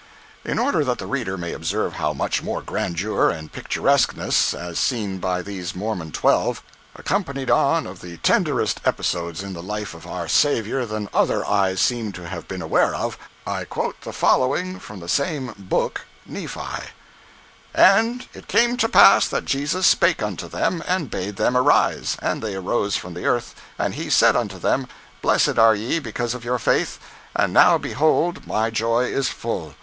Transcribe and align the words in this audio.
In 0.43 0.57
order 0.57 0.83
that 0.83 0.97
the 0.97 1.05
reader 1.05 1.37
may 1.37 1.53
observe 1.53 1.93
how 1.93 2.11
much 2.11 2.41
more 2.41 2.63
grandeur 2.63 3.29
and 3.29 3.51
picturesqueness 3.51 4.51
(as 4.51 4.79
seen 4.79 5.19
by 5.19 5.43
these 5.43 5.75
Mormon 5.75 6.11
twelve) 6.11 6.63
accompanied 6.95 7.51
on 7.51 7.85
of 7.85 8.01
the 8.01 8.17
tenderest 8.17 8.81
episodes 8.83 9.43
in 9.43 9.53
the 9.53 9.61
life 9.61 9.93
of 9.93 10.07
our 10.07 10.27
Saviour 10.27 10.87
than 10.87 11.07
other 11.13 11.45
eyes 11.45 11.79
seem 11.81 12.11
to 12.13 12.27
have 12.27 12.47
been 12.47 12.63
aware 12.63 12.95
of, 12.95 13.15
I 13.45 13.63
quote 13.65 14.01
the 14.01 14.11
following 14.11 14.79
from 14.79 15.01
the 15.01 15.07
same 15.07 15.53
"book"—Nephi: 15.55 16.85
And 17.71 18.27
it 18.33 18.47
came 18.47 18.77
to 18.77 18.89
pass 18.89 19.27
that 19.27 19.45
Jesus 19.45 19.85
spake 19.85 20.23
unto 20.23 20.47
them, 20.47 20.81
and 20.87 21.11
bade 21.11 21.35
them 21.35 21.55
arise. 21.55 22.17
And 22.23 22.41
they 22.41 22.55
arose 22.55 22.95
from 22.95 23.13
the 23.13 23.25
earth, 23.27 23.53
and 23.77 23.93
He 23.93 24.09
said 24.09 24.35
unto 24.35 24.57
them, 24.57 24.87
Blessed 25.21 25.59
are 25.59 25.75
ye 25.75 25.99
because 25.99 26.33
of 26.33 26.43
your 26.43 26.57
faith. 26.57 26.97
And 27.35 27.53
now 27.53 27.77
behold, 27.77 28.47
My 28.47 28.71
joy 28.71 29.03
is 29.03 29.29
full. 29.29 29.75